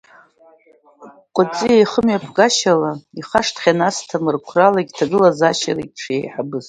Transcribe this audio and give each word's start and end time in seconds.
Кәаҵиа 1.35 1.75
ихымҩаԥгашьала 1.83 2.91
ихашҭхьан 3.19 3.79
Асҭамыр 3.87 4.37
қәралагьы 4.47 4.93
ҭагылазаашьалагьы 4.97 5.91
дшеиҳабыз. 5.95 6.59